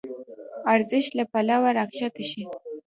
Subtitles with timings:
[0.73, 2.43] ارزش له پلوه راکښته شي.